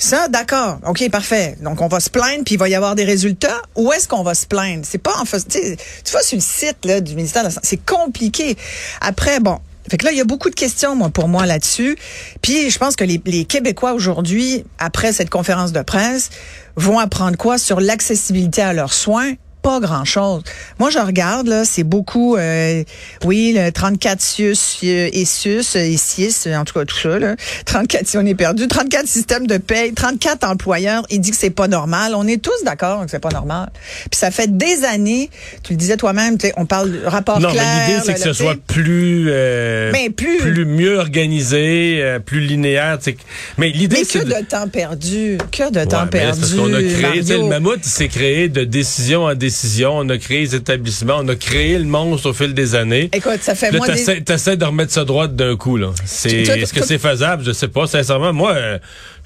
Ça, 0.00 0.28
d'accord. 0.28 0.78
OK, 0.86 1.10
parfait. 1.10 1.56
Donc, 1.60 1.80
on 1.80 1.88
va 1.88 1.98
se 1.98 2.08
plaindre, 2.08 2.44
puis 2.44 2.54
il 2.54 2.58
va 2.58 2.68
y 2.68 2.76
avoir 2.76 2.94
des 2.94 3.02
résultats. 3.02 3.60
Où 3.74 3.92
est-ce 3.92 4.06
qu'on 4.06 4.22
va 4.22 4.36
se 4.36 4.46
plaindre? 4.46 4.84
C'est 4.88 4.98
pas 4.98 5.18
en 5.18 5.24
fait, 5.24 5.42
tu 5.48 6.12
vois, 6.12 6.22
sur 6.22 6.36
le 6.36 6.42
site 6.42 6.86
du 7.02 7.16
ministère 7.16 7.42
de 7.42 7.48
la 7.48 7.50
Santé, 7.50 7.66
c'est 7.66 7.84
compliqué. 7.84 8.56
Après, 9.00 9.40
bon, 9.40 9.58
fait 9.88 9.96
que 9.96 10.04
là, 10.04 10.12
il 10.12 10.18
y 10.18 10.20
a 10.20 10.24
beaucoup 10.24 10.50
de 10.50 10.54
questions, 10.54 10.94
moi, 10.94 11.10
pour 11.10 11.28
moi, 11.28 11.46
là-dessus. 11.46 11.96
Puis, 12.42 12.70
je 12.70 12.78
pense 12.78 12.96
que 12.96 13.04
les, 13.04 13.20
les 13.24 13.44
Québécois, 13.44 13.92
aujourd'hui, 13.92 14.64
après 14.78 15.12
cette 15.12 15.30
conférence 15.30 15.72
de 15.72 15.82
presse, 15.82 16.30
vont 16.76 16.98
apprendre 16.98 17.36
quoi 17.36 17.58
sur 17.58 17.80
l'accessibilité 17.80 18.62
à 18.62 18.72
leurs 18.72 18.92
soins? 18.92 19.34
Pas 19.62 19.80
grand-chose. 19.80 20.42
Moi, 20.78 20.90
je 20.90 20.98
regarde, 20.98 21.48
là, 21.48 21.64
c'est 21.64 21.82
beaucoup, 21.82 22.36
euh, 22.36 22.84
oui, 23.24 23.52
le 23.56 23.70
34 23.70 24.20
SUS 24.22 24.78
euh, 24.84 25.10
et 25.12 25.24
SUS 25.24 25.74
et 25.74 25.96
SIS, 25.96 26.48
en 26.54 26.64
tout 26.64 26.74
cas, 26.78 26.84
tout 26.84 26.96
ça, 26.96 27.18
là. 27.18 27.34
34, 27.66 28.06
si 28.06 28.16
on 28.16 28.24
est 28.24 28.36
perdu, 28.36 28.68
34 28.68 29.06
systèmes 29.08 29.46
de 29.48 29.58
paye, 29.58 29.92
34 29.92 30.44
employeurs. 30.48 31.02
Il 31.10 31.20
dit 31.20 31.32
que 31.32 31.36
c'est 31.36 31.50
pas 31.50 31.66
normal. 31.66 32.12
On 32.14 32.26
est 32.28 32.40
tous 32.40 32.64
d'accord 32.64 33.04
que 33.04 33.10
c'est 33.10 33.18
pas 33.18 33.30
normal. 33.30 33.68
Puis 34.10 34.18
ça 34.18 34.30
fait 34.30 34.56
des 34.56 34.84
années, 34.84 35.28
tu 35.64 35.72
le 35.72 35.76
disais 35.76 35.96
toi-même, 35.96 36.38
tu 36.38 36.46
sais, 36.46 36.54
on 36.56 36.64
parle 36.64 36.92
de 36.92 37.04
rapport 37.04 37.40
non, 37.40 37.50
clair. 37.50 37.64
mais 37.88 37.92
l'idée, 37.94 38.02
c'est 38.06 38.14
que 38.14 38.20
ce 38.20 38.32
soit 38.32 38.56
plus, 38.66 39.26
euh, 39.28 39.90
Mais 39.92 40.08
plus- 40.08 40.64
mieux 40.64 40.98
organisé, 40.98 41.98
euh, 42.00 42.18
plus 42.20 42.40
linéaire. 42.40 42.98
tu 42.98 43.10
sais. 43.10 43.16
Mais 43.58 43.70
l'idée, 43.70 44.04
c'est 44.04 44.20
que 44.20 44.24
de 44.24 44.46
temps 44.46 44.68
perdu, 44.68 45.36
que 45.50 45.70
de 45.70 45.80
Ouais, 45.80 45.86
temps 45.86 46.06
perdu. 46.06 46.40
parce 46.40 46.54
qu'on 46.54 46.72
a 46.72 46.80
créé, 46.82 47.22
le 47.22 47.48
mammouth 47.48 47.84
s'est 47.84 48.08
créé 48.08 48.48
de 48.48 48.62
décision 48.64 49.24
en 49.24 49.34
décision. 49.34 49.47
Décisions, 49.48 49.96
on 49.96 50.08
a 50.08 50.18
créé 50.18 50.40
les 50.40 50.54
établissements, 50.54 51.18
on 51.18 51.28
a 51.28 51.36
créé 51.36 51.78
le 51.78 51.84
monstre 51.84 52.30
au 52.30 52.32
fil 52.32 52.54
des 52.54 52.74
années. 52.74 53.08
Écoute, 53.12 53.40
ça 53.40 53.54
fait 53.54 53.70
Là, 53.70 53.78
moins 53.78 53.88
des... 53.88 54.22
t'essaies, 54.22 54.56
de 54.56 54.64
remettre 54.64 54.92
ça 54.92 55.04
droit 55.04 55.26
d'un 55.26 55.56
coup, 55.56 55.76
là. 55.76 55.90
C'est, 56.04 56.42
est-ce 56.42 56.72
que 56.72 56.84
c'est 56.84 56.98
faisable? 56.98 57.42
Je 57.44 57.52
sais 57.52 57.68
pas. 57.68 57.86
Sincèrement, 57.86 58.32
moi, 58.32 58.52
euh, 58.52 58.78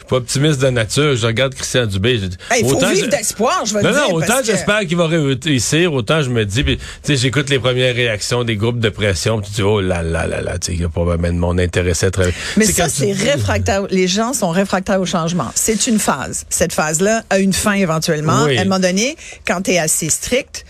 suis 0.02 0.09
pas 0.09 0.16
optimiste 0.16 0.61
de 0.61 0.68
nature. 0.71 1.16
Je 1.16 1.26
regarde 1.26 1.54
Christian 1.54 1.87
Dubé. 1.87 2.18
je 2.18 2.26
dis, 2.26 2.37
Il 2.59 2.64
faut 2.66 2.76
autant 2.76 2.90
vivre 2.90 3.06
je- 3.06 3.11
d'espoir, 3.11 3.64
je 3.66 3.75
non, 3.75 3.80
te 3.80 3.87
dire. 3.87 3.97
non, 4.09 4.14
autant 4.14 4.26
parce 4.26 4.40
que- 4.40 4.47
j'espère 4.47 4.80
qu'il 4.80 4.97
va 4.97 5.06
réussir, 5.06 5.92
autant 5.92 6.23
je 6.23 6.30
me 6.30 6.44
dis, 6.44 6.64
tu 6.64 6.78
sais, 7.02 7.16
j'écoute 7.16 7.49
les 7.50 7.59
premières 7.59 7.94
réactions 7.94 8.44
des 8.44 8.56
groupes 8.56 8.80
de 8.80 8.88
pression, 8.88 9.40
puis 9.40 9.49
tu 9.50 9.56
dis, 9.56 9.62
oh 9.62 9.80
là 9.80 10.02
là 10.02 10.26
là 10.26 10.40
là, 10.40 10.59
tu 10.59 10.66
sais, 10.66 10.73
il 10.75 10.80
y 10.80 10.85
a 10.85 10.88
probablement 10.88 11.32
de 11.35 11.38
mon 11.38 11.59
intérêt 11.59 11.92
à 12.04 12.11
travailler. 12.11 12.35
Mais 12.56 12.66
ça, 12.66 12.88
tu 12.88 12.97
c'est 12.97 13.12
réfractaire. 13.12 13.87
Les 13.90 14.09
gens 14.09 14.32
sont 14.32 14.50
réfractaires 14.50 15.00
au 15.00 15.06
changement. 15.06 15.50
C'est 15.54 15.87
une 15.87 15.99
phase. 15.99 16.44
Cette 16.50 16.73
phase-là 16.73 17.23
a 17.30 17.38
une 17.38 17.52
fin 17.52 17.73
éventuellement. 17.75 18.44
Oui. 18.47 18.56
À 18.59 18.62
un 18.62 18.64
moment 18.64 18.78
donné, 18.80 19.16
quand 19.47 19.62
tu 19.62 19.73
es 19.73 19.78
assez 19.78 20.09
strict, 20.11 20.64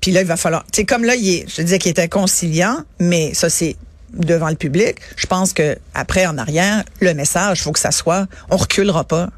puis 0.00 0.12
là, 0.12 0.20
il 0.20 0.26
va 0.26 0.36
falloir... 0.36 0.64
Tu 0.72 0.80
sais, 0.80 0.84
comme 0.84 1.04
là, 1.04 1.14
il 1.16 1.28
est, 1.28 1.46
je 1.48 1.62
disais 1.62 1.78
qu'il 1.78 1.90
était 1.90 2.08
conciliant, 2.08 2.78
mais 3.00 3.34
ça, 3.34 3.50
c'est 3.50 3.76
devant 4.12 4.48
le 4.48 4.56
public. 4.56 4.96
Je 5.16 5.26
pense 5.26 5.52
que 5.52 5.76
après, 5.94 6.26
en 6.26 6.38
arrière, 6.38 6.84
le 7.00 7.14
message, 7.14 7.62
faut 7.62 7.72
que 7.72 7.78
ça 7.78 7.90
soit, 7.90 8.26
on 8.50 8.56
reculera 8.56 9.04
pas. 9.04 9.28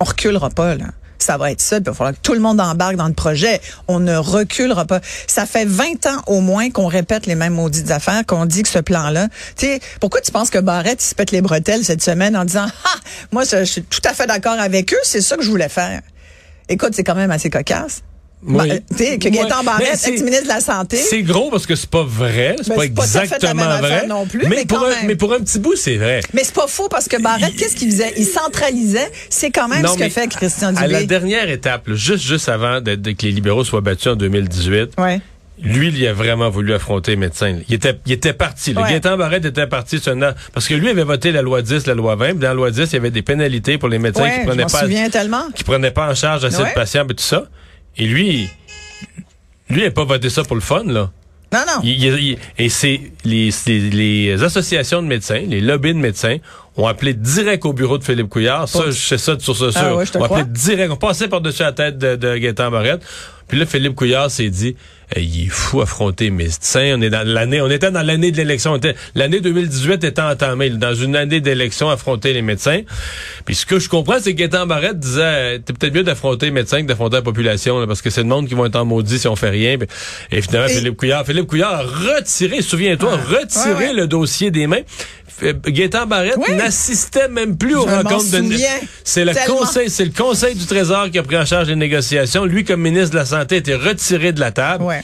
On 0.00 0.04
reculera 0.04 0.50
pas, 0.50 0.74
là. 0.76 0.86
Ça 1.18 1.36
va 1.36 1.50
être 1.50 1.60
ça, 1.60 1.78
il 1.78 1.82
va 1.82 1.92
falloir 1.92 2.14
que 2.14 2.20
tout 2.22 2.32
le 2.32 2.40
monde 2.40 2.60
embarque 2.60 2.94
dans 2.94 3.08
le 3.08 3.14
projet. 3.14 3.60
On 3.88 3.98
ne 3.98 4.14
reculera 4.14 4.84
pas. 4.84 5.00
Ça 5.26 5.46
fait 5.46 5.64
20 5.64 6.06
ans 6.06 6.22
au 6.28 6.40
moins 6.40 6.70
qu'on 6.70 6.86
répète 6.86 7.26
les 7.26 7.34
mêmes 7.34 7.54
maudites 7.54 7.90
affaires, 7.90 8.24
qu'on 8.24 8.46
dit 8.46 8.62
que 8.62 8.68
ce 8.68 8.78
plan-là. 8.78 9.26
Tu 9.56 9.66
sais, 9.66 9.80
pourquoi 10.00 10.20
tu 10.20 10.30
penses 10.30 10.48
que 10.48 10.58
Barrett 10.58 11.02
il 11.02 11.06
se 11.06 11.14
pète 11.16 11.32
les 11.32 11.40
bretelles 11.40 11.84
cette 11.84 12.02
semaine 12.02 12.36
en 12.36 12.44
disant 12.44 12.66
Ah, 12.84 12.98
moi 13.32 13.42
je 13.42 13.64
suis 13.64 13.82
tout 13.82 14.00
à 14.04 14.14
fait 14.14 14.28
d'accord 14.28 14.60
avec 14.60 14.94
eux, 14.94 15.00
c'est 15.02 15.20
ça 15.20 15.36
que 15.36 15.42
je 15.42 15.50
voulais 15.50 15.68
faire. 15.68 16.02
Écoute, 16.68 16.90
c'est 16.94 17.04
quand 17.04 17.16
même 17.16 17.32
assez 17.32 17.50
cocasse. 17.50 18.02
Oui. 18.40 18.54
Bah, 18.68 18.74
sais, 18.96 19.18
que. 19.18 19.28
Gaëtan 19.28 19.62
c'est- 19.96 20.10
ex-ministre 20.12 20.44
de 20.44 20.48
la 20.48 20.60
Santé, 20.60 20.96
C'est 20.96 21.22
gros 21.22 21.50
parce 21.50 21.66
que 21.66 21.74
c'est 21.74 21.90
pas 21.90 22.04
vrai, 22.04 22.54
c'est 22.62 22.68
Ben, 22.68 22.76
pas 22.94 23.02
pas 23.02 23.22
exactement 23.24 23.66
même 23.68 23.80
vrai. 23.80 24.06
non 24.06 24.26
plus, 24.26 24.46
mais 24.46 24.64
pour 24.64 24.84
un, 24.86 25.06
mais 25.06 25.16
pour 25.16 25.32
un 25.32 25.40
petit 25.40 25.58
bout, 25.58 25.74
c'est 25.74 25.96
vrai. 25.96 26.20
mais 26.32 26.44
c'est 26.44 26.54
pas 26.54 26.68
faux 26.68 26.88
parce 26.88 27.08
que 27.08 27.20
Barrett, 27.20 27.54
qu'est-ce 27.56 27.74
qu'il 27.74 27.90
faisait? 27.90 28.12
Il 28.16 28.24
centralisait. 28.26 29.10
C'est 29.28 29.50
quand 29.50 29.66
même 29.68 29.82
Non, 29.82 29.94
ce 29.94 29.98
que 29.98 30.08
fait 30.08 30.28
Christian 30.28 30.74
À 30.76 30.86
la 30.86 31.00
Dubé. 31.00 31.06
dernière 31.06 31.50
étape, 31.50 31.88
là, 31.88 31.94
juste 31.96 32.24
juste 32.24 32.48
avant 32.48 32.80
de, 32.80 32.94
de 32.94 33.10
que 33.10 33.22
les 33.26 33.32
libéraux 33.32 33.64
soient 33.64 33.80
battus 33.80 34.12
en 34.12 34.16
2018, 34.16 34.90
Ouais. 34.98 35.20
lui, 35.60 35.88
il 35.88 36.06
a 36.06 36.12
vraiment 36.12 36.48
voulu 36.48 36.72
affronter 36.74 37.12
les 37.12 37.16
médecins. 37.16 37.58
Il 37.68 37.74
était, 37.74 37.98
il 38.06 38.12
était 38.12 38.32
parti. 38.34 38.72
Le 38.72 38.80
Ouais. 38.82 38.88
Gaétan 38.90 39.16
Barrette 39.16 39.44
était 39.46 39.66
parti 39.66 39.96
une- 40.06 40.32
parce 40.54 40.68
que 40.68 40.74
lui 40.74 40.88
avait 40.90 41.02
voté 41.02 41.32
la 41.32 41.42
loi 41.42 41.60
10, 41.62 41.86
la 41.88 41.94
loi 41.94 42.14
20. 42.14 42.26
Puis 42.30 42.34
dans 42.38 42.48
la 42.48 42.54
loi 42.54 42.70
10, 42.70 42.84
il 42.84 42.92
y 42.92 42.96
avait 42.96 43.10
des 43.10 43.22
pénalités 43.22 43.78
pour 43.78 43.88
les 43.88 43.98
médecins 43.98 44.22
Ouais, 44.22 44.38
qui 44.40 44.46
prenaient 44.46 44.64
pas, 44.66 44.86
tellement. 45.10 45.42
qui 45.56 45.64
prenaient 45.64 45.90
pas 45.90 46.08
en 46.08 46.14
charge 46.14 46.44
assez 46.44 46.58
de 46.62 46.74
patients 46.74 47.04
et 47.04 47.14
tout 47.14 47.24
ça. 47.24 47.46
Et 47.98 48.06
lui, 48.06 48.48
lui, 49.68 49.80
il 49.80 49.84
n'a 49.84 49.90
pas 49.90 50.04
voté 50.04 50.30
ça 50.30 50.42
pour 50.44 50.56
le 50.56 50.62
fun, 50.62 50.84
là. 50.84 51.10
Non, 51.52 51.60
non. 51.66 51.80
Il- 51.82 52.04
il- 52.04 52.18
il- 52.32 52.38
et 52.58 52.68
c'est 52.68 53.00
les, 53.24 53.50
associations 54.42 55.02
de 55.02 55.06
médecins, 55.08 55.42
les 55.46 55.60
lobbies 55.60 55.94
de 55.94 55.98
médecins, 55.98 56.36
ont 56.76 56.86
appelé 56.86 57.14
direct 57.14 57.64
au 57.64 57.72
bureau 57.72 57.96
de 57.98 58.04
Philippe 58.04 58.28
Couillard. 58.28 58.68
Ça, 58.68 58.84
je 58.86 58.92
sais 58.92 59.18
ça 59.18 59.38
source 59.38 59.70
sûre. 59.70 59.72
Ah 59.82 59.96
ouais, 59.96 60.04
je 60.06 60.12
te 60.12 60.18
appelé 60.18 60.28
crois. 60.28 60.42
direct. 60.44 60.92
On 60.92 60.96
passait 60.96 61.26
par-dessus 61.28 61.62
la 61.62 61.72
tête 61.72 61.98
de, 61.98 62.16
de 62.16 62.36
Gaétan 62.36 62.70
Barrette. 62.70 63.02
Puis 63.48 63.58
là, 63.58 63.66
Philippe 63.66 63.94
Couillard 63.94 64.30
s'est 64.30 64.50
dit, 64.50 64.76
Eh, 65.16 65.22
il 65.22 65.46
est 65.46 65.48
fou 65.48 65.80
affronter 65.80 66.24
les 66.24 66.30
médecins. 66.30 66.94
On 66.96 67.00
est 67.00 67.08
dans 67.08 67.26
l'année, 67.26 67.60
on 67.62 67.70
était 67.70 67.90
dans 67.90 68.02
l'année 68.02 68.30
de 68.30 68.36
l'élection. 68.36 68.78
L'année 69.14 69.40
2018 69.40 70.04
était 70.04 70.20
entamée. 70.20 70.68
Dans 70.70 70.94
une 70.94 71.16
année 71.16 71.40
d'élection, 71.40 71.88
affronter 71.88 72.34
les 72.34 72.42
médecins. 72.42 72.82
Puis 73.46 73.54
ce 73.54 73.64
que 73.64 73.78
je 73.78 73.88
comprends, 73.88 74.18
c'est 74.20 74.34
que 74.34 74.38
Gaétan 74.38 74.66
Barrette 74.66 74.98
disait, 75.00 75.22
euh, 75.22 75.58
t'es 75.64 75.72
peut-être 75.72 75.94
mieux 75.94 76.02
d'affronter 76.02 76.46
les 76.46 76.52
médecins 76.52 76.82
que 76.82 76.86
d'affronter 76.86 77.16
la 77.16 77.22
population, 77.22 77.80
là, 77.80 77.86
parce 77.86 78.02
que 78.02 78.10
c'est 78.10 78.22
le 78.22 78.28
monde 78.28 78.48
qui 78.48 78.54
vont 78.54 78.66
être 78.66 78.76
en 78.76 78.84
maudit 78.84 79.18
si 79.18 79.28
on 79.28 79.36
fait 79.36 79.48
rien. 79.50 79.78
Et 80.30 80.42
finalement, 80.42 80.68
Et- 80.68 80.74
Philippe 80.74 80.96
Couillard, 80.98 81.24
Philippe 81.24 81.46
Couillard 81.46 81.74
a 81.74 81.82
retiré, 81.82 82.60
souviens-toi, 82.60 83.16
retiré 83.16 83.72
ouais, 83.72 83.86
ouais. 83.88 83.92
le 83.94 84.06
dossier 84.06 84.50
des 84.50 84.66
mains. 84.66 84.82
Gaétan 85.68 86.06
Barrette 86.06 86.36
Oui. 86.36 86.56
n'assistait 86.56 87.28
même 87.28 87.56
plus 87.56 87.76
aux 87.76 87.86
Je 87.88 87.94
rencontres 87.94 88.24
de 88.30 88.42
c'est 89.04 89.24
le 89.24 89.32
conseil, 89.46 89.88
c'est 89.88 90.04
le 90.04 90.10
conseil 90.10 90.54
du 90.54 90.66
Trésor 90.66 91.10
qui 91.10 91.18
a 91.18 91.22
pris 91.22 91.36
en 91.38 91.46
charge 91.46 91.68
les 91.68 91.76
négociations. 91.76 92.44
Lui, 92.44 92.64
comme 92.64 92.80
ministre 92.80 93.10
de 93.10 93.16
la 93.18 93.24
Santé, 93.24 93.37
était 93.42 93.74
retiré 93.74 94.32
de 94.32 94.40
la 94.40 94.50
table. 94.52 94.84
Ouais. 94.84 95.02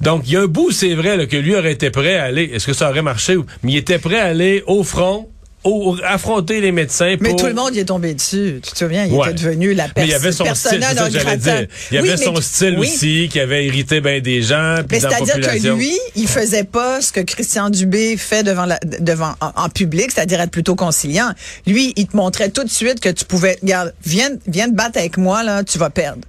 Donc, 0.00 0.22
il 0.26 0.32
y 0.32 0.36
a 0.36 0.40
un 0.40 0.46
bout, 0.46 0.70
c'est 0.70 0.94
vrai, 0.94 1.16
là, 1.16 1.26
que 1.26 1.36
lui 1.36 1.54
aurait 1.54 1.72
été 1.72 1.90
prêt 1.90 2.16
à 2.16 2.24
aller. 2.24 2.50
Est-ce 2.54 2.66
que 2.66 2.72
ça 2.72 2.88
aurait 2.88 3.02
marché? 3.02 3.36
Mais 3.62 3.72
il 3.72 3.76
était 3.76 3.98
prêt 3.98 4.18
à 4.18 4.24
aller 4.26 4.64
au 4.66 4.82
front, 4.82 5.28
au- 5.62 5.94
affronter 6.02 6.62
les 6.62 6.72
médecins. 6.72 7.16
Mais 7.20 7.36
tout 7.36 7.44
le 7.44 7.52
monde 7.52 7.74
y 7.74 7.80
est 7.80 7.84
tombé 7.84 8.14
dessus. 8.14 8.60
Tu 8.64 8.72
te 8.72 8.78
souviens, 8.78 9.04
il 9.04 9.12
Ouais. 9.12 9.26
était 9.30 9.42
devenu 9.44 9.74
la 9.74 9.88
Mais 9.88 9.92
personne. 9.92 10.08
il 10.08 10.10
y 10.10 10.14
avait 10.14 10.32
son 10.32 10.44
style, 10.54 10.70
c'est 10.80 10.94
ça 10.96 11.04
que 11.10 11.12
j'allais 11.18 11.36
dire. 11.36 11.66
Il 11.90 11.94
y 11.96 11.98
avait 11.98 12.16
son 12.16 12.34
style 12.40 12.78
aussi, 12.78 13.28
qui 13.30 13.38
avait 13.40 13.66
irrité 13.66 14.00
bien 14.00 14.20
des 14.20 14.40
gens. 14.40 14.76
Mais 14.90 15.00
c'est-à-dire 15.00 15.34
que 15.38 15.68
lui, 15.76 15.92
il 16.16 16.26
faisait 16.28 16.64
pas 16.64 17.02
ce 17.02 17.12
que 17.12 17.20
Christian 17.20 17.68
Dubé 17.68 18.16
fait 18.16 18.42
devant 18.42 18.64
la, 18.64 18.78
devant 19.00 19.34
en, 19.42 19.52
en 19.54 19.68
public, 19.68 20.12
c'est-à-dire 20.14 20.40
être 20.40 20.50
plutôt 20.50 20.76
conciliant. 20.76 21.28
Lui, 21.66 21.92
il 21.96 22.06
te 22.06 22.16
montrait 22.16 22.48
tout 22.48 22.64
de 22.64 22.70
suite 22.70 23.00
que 23.00 23.10
tu 23.10 23.26
pouvais, 23.26 23.58
regarde, 23.60 23.92
viens, 24.02 24.30
viens 24.46 24.66
te 24.70 24.74
battre 24.74 24.96
avec 24.98 25.18
moi 25.18 25.42
là, 25.42 25.62
tu 25.62 25.76
vas 25.76 25.90
perdre. 25.90 26.22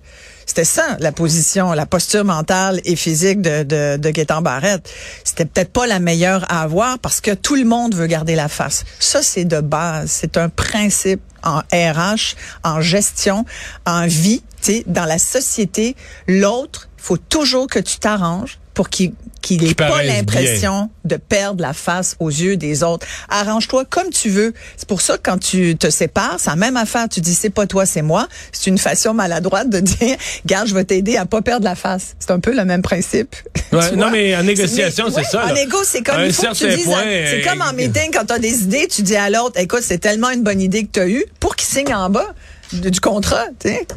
C'était 0.45 0.65
ça, 0.65 0.97
la 0.99 1.11
position, 1.11 1.73
la 1.73 1.85
posture 1.85 2.25
mentale 2.25 2.81
et 2.85 2.95
physique 2.95 3.41
de, 3.41 3.63
de, 3.63 3.97
de 3.97 4.09
Gaétan 4.09 4.41
Barrette. 4.41 4.89
C'était 5.23 5.45
peut-être 5.45 5.71
pas 5.71 5.87
la 5.87 5.99
meilleure 5.99 6.45
à 6.51 6.61
avoir 6.61 6.99
parce 6.99 7.21
que 7.21 7.31
tout 7.31 7.55
le 7.55 7.65
monde 7.65 7.95
veut 7.95 8.07
garder 8.07 8.35
la 8.35 8.47
face. 8.47 8.83
Ça, 8.99 9.21
c'est 9.21 9.45
de 9.45 9.61
base. 9.61 10.09
C'est 10.11 10.37
un 10.37 10.49
principe 10.49 11.21
en 11.43 11.59
RH, 11.73 12.35
en 12.63 12.81
gestion, 12.81 13.45
en 13.85 14.07
vie, 14.07 14.43
dans 14.87 15.05
la 15.05 15.17
société. 15.17 15.95
L'autre, 16.27 16.89
faut 16.97 17.17
toujours 17.17 17.67
que 17.67 17.79
tu 17.79 17.97
t'arranges 17.97 18.59
pour 18.73 18.89
qu'il 18.89 19.13
qu'il 19.41 19.67
ait 19.67 19.73
pas 19.73 20.03
l'impression 20.03 20.89
de 21.05 21.17
perdre 21.17 21.61
la 21.61 21.73
face 21.73 22.15
aux 22.19 22.29
yeux 22.29 22.57
des 22.57 22.83
autres. 22.83 23.05
Arrange-toi 23.29 23.85
comme 23.85 24.09
tu 24.09 24.29
veux. 24.29 24.53
C'est 24.77 24.87
pour 24.87 25.01
ça 25.01 25.17
que 25.17 25.23
quand 25.23 25.37
tu 25.39 25.75
te 25.75 25.89
sépares, 25.89 26.35
c'est 26.39 26.49
la 26.49 26.55
même 26.55 26.77
affaire. 26.77 27.09
Tu 27.09 27.21
dis 27.21 27.33
c'est 27.33 27.49
pas 27.49 27.67
toi, 27.67 27.85
c'est 27.85 28.01
moi. 28.01 28.27
C'est 28.51 28.69
une 28.69 28.77
façon 28.77 29.13
maladroite 29.13 29.69
de 29.69 29.79
dire, 29.79 30.15
garde, 30.45 30.67
je 30.67 30.75
vais 30.75 30.83
t'aider 30.83 31.17
à 31.17 31.25
pas 31.25 31.41
perdre 31.41 31.65
la 31.65 31.75
face. 31.75 32.15
C'est 32.19 32.31
un 32.31 32.39
peu 32.39 32.55
le 32.55 32.65
même 32.65 32.81
principe. 32.81 33.35
Ouais, 33.71 33.89
non, 33.95 34.09
mais 34.11 34.35
en 34.35 34.43
négociation, 34.43 35.05
c'est 35.09 35.15
ouais, 35.15 35.23
ça, 35.23 35.45
En 35.45 35.47
là. 35.47 35.53
négo, 35.53 35.77
c'est 35.85 36.01
comme 36.01 36.25
il 36.25 36.33
faut 36.33 36.41
que 36.43 36.57
tu 36.57 36.67
dises. 36.67 36.83
C'est 36.83 37.41
euh, 37.41 37.49
comme 37.49 37.61
en 37.61 37.71
meeting 37.71 38.11
quand 38.11 38.25
tu 38.25 38.33
as 38.33 38.39
des 38.39 38.63
idées, 38.63 38.85
tu 38.89 39.01
dis 39.01 39.15
à 39.15 39.29
l'autre, 39.29 39.57
écoute, 39.61 39.79
c'est 39.81 39.97
tellement 39.97 40.29
une 40.29 40.43
bonne 40.43 40.59
idée 40.59 40.83
que 40.83 40.91
tu 40.91 40.99
as 40.99 41.07
eue 41.07 41.23
pour 41.39 41.55
qu'il 41.55 41.69
signe 41.69 41.93
en 41.95 42.09
bas 42.09 42.33
du, 42.73 42.91
du 42.91 42.99
contrat. 42.99 43.45
tu 43.61 43.69
sais. 43.69 43.87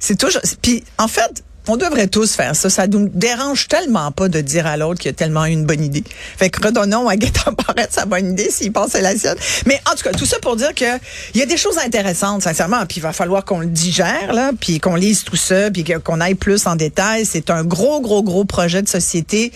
C'est 0.00 0.18
toujours. 0.18 0.42
Puis 0.60 0.82
en 0.98 1.06
fait. 1.06 1.44
On 1.68 1.76
devrait 1.76 2.08
tous 2.08 2.32
faire 2.32 2.56
ça. 2.56 2.68
Ça 2.70 2.88
nous 2.88 3.08
dérange 3.08 3.68
tellement 3.68 4.10
pas 4.10 4.28
de 4.28 4.40
dire 4.40 4.66
à 4.66 4.76
l'autre 4.76 5.00
qu'il 5.00 5.10
a 5.10 5.14
tellement 5.14 5.44
une 5.44 5.64
bonne 5.64 5.84
idée. 5.84 6.02
Fait 6.36 6.50
que 6.50 6.64
redonnons 6.64 7.08
à 7.08 7.16
Gaëtan 7.16 7.52
Barrette 7.66 7.92
sa 7.92 8.04
bonne 8.04 8.32
idée 8.32 8.50
s'il 8.50 8.72
pense 8.72 8.94
la 8.94 9.16
sienne. 9.16 9.36
Mais 9.66 9.80
en 9.90 9.94
tout 9.94 10.02
cas, 10.02 10.10
tout 10.10 10.26
ça 10.26 10.38
pour 10.40 10.56
dire 10.56 10.74
que 10.74 10.98
il 11.34 11.40
y 11.40 11.42
a 11.42 11.46
des 11.46 11.56
choses 11.56 11.78
intéressantes, 11.78 12.42
sincèrement. 12.42 12.84
Puis 12.86 12.98
il 12.98 13.02
va 13.02 13.12
falloir 13.12 13.44
qu'on 13.44 13.60
le 13.60 13.66
digère, 13.66 14.32
là, 14.32 14.50
puis 14.58 14.80
qu'on 14.80 14.96
lise 14.96 15.22
tout 15.22 15.36
ça, 15.36 15.70
puis 15.70 15.84
qu'on 15.84 16.20
aille 16.20 16.34
plus 16.34 16.66
en 16.66 16.74
détail. 16.74 17.24
C'est 17.26 17.50
un 17.50 17.62
gros, 17.62 18.00
gros, 18.00 18.24
gros 18.24 18.44
projet 18.44 18.82
de 18.82 18.88
société 18.88 19.52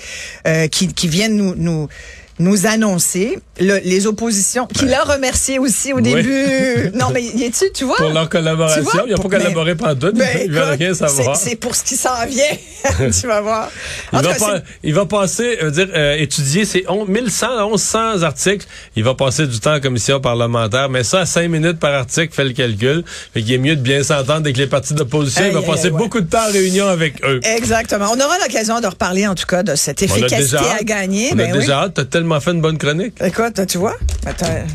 euh, 0.46 0.68
qui, 0.68 0.88
qui 0.88 1.08
vient 1.08 1.28
nous 1.28 1.88
nous 2.38 2.66
annoncer 2.66 3.38
Le- 3.58 3.78
les 3.84 4.06
oppositions, 4.06 4.66
qui 4.66 4.84
l'a 4.84 5.02
remercié 5.02 5.58
aussi 5.58 5.92
au 5.92 5.96
Oui. 5.96 6.02
début. 6.02 6.90
non, 6.94 7.06
mais 7.12 7.22
y 7.22 7.44
est-tu, 7.44 7.64
tu 7.72 7.84
vois? 7.84 7.96
Pour 7.96 8.10
leur 8.10 8.28
collaboration, 8.28 8.82
vois? 8.82 9.04
ils 9.06 9.12
n'ont 9.14 9.22
pas 9.22 9.38
collaboré 9.38 9.74
pendant 9.74 9.94
tout. 9.94 10.12
Ben, 10.14 10.28
ils 10.44 10.52
veulent 10.52 10.76
rien 10.78 10.92
savoir. 10.94 11.36
c'est- 11.36 11.56
pour 11.56 11.74
ce 11.74 11.82
qui 11.82 11.96
s'en 11.96 12.26
vient. 12.26 12.44
tu 13.18 13.26
vas 13.26 13.40
voir. 13.40 13.70
Il 14.12 14.18
va, 14.18 14.32
cas, 14.34 14.38
pas- 14.38 14.60
il 14.82 14.94
va 14.94 15.06
passer, 15.06 15.58
euh, 15.62 15.70
dire, 15.70 15.88
euh, 15.94 16.16
étudier 16.18 16.64
ces 16.66 16.84
on- 16.88 17.06
1100, 17.06 17.70
1100 17.70 18.22
articles. 18.22 18.66
Il 18.96 19.04
va 19.04 19.14
passer 19.14 19.46
du 19.46 19.58
temps 19.58 19.74
en 19.74 19.80
commission 19.80 20.20
parlementaire, 20.20 20.88
mais 20.90 21.02
ça, 21.02 21.20
à 21.20 21.26
5 21.26 21.48
minutes 21.48 21.78
par 21.78 21.94
article, 21.94 22.34
fait 22.34 22.44
le 22.44 22.52
calcul. 22.52 23.02
Fait 23.32 23.40
qu'il 23.42 23.52
est 23.54 23.58
mieux 23.58 23.76
de 23.76 23.80
bien 23.80 24.02
s'entendre 24.02 24.40
avec 24.40 24.56
les 24.58 24.66
partis 24.66 24.92
d'opposition. 24.94 25.42
Aïe, 25.44 25.50
il 25.52 25.54
va 25.54 25.62
passer 25.62 25.88
ouais. 25.90 25.98
beaucoup 25.98 26.20
de 26.20 26.28
temps 26.28 26.46
en 26.46 26.52
réunion 26.52 26.86
avec 26.88 27.24
eux. 27.24 27.40
Exactement. 27.42 28.06
On 28.12 28.20
aura 28.20 28.38
l'occasion 28.46 28.80
de 28.80 28.86
reparler, 28.86 29.26
en 29.26 29.34
tout 29.34 29.46
cas, 29.46 29.62
de 29.62 29.74
cette 29.74 30.02
a 30.02 30.04
efficacité 30.04 30.56
à 30.78 30.82
gagner. 30.84 31.30
On 31.32 31.36
Ben 31.36 31.52
a 31.54 31.56
oui. 31.56 31.70
hâte. 31.70 32.00
Tellement 32.26 32.40
fait 32.40 32.50
une 32.50 32.60
bonne 32.60 32.76
chronique. 32.76 33.14
Écoute, 33.22 33.64
tu 33.68 33.78
vois? 33.78 33.94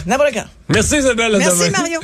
N'importe 0.06 0.34
quand. 0.34 0.46
Merci 0.70 1.00
Isabelle. 1.00 1.36
Merci, 1.38 1.68
demain. 1.68 1.80
Mario. 1.80 2.00